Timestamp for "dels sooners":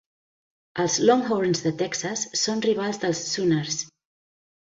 3.03-3.77